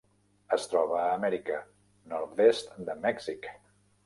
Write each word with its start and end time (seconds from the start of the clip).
Es 0.55 0.63
troba 0.71 0.95
a 1.01 1.11
Amèrica: 1.17 1.57
nord-est 2.15 2.73
de 2.89 2.97
Mèxic. 3.05 3.51